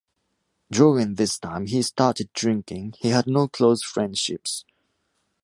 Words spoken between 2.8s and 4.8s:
he had no close friendships.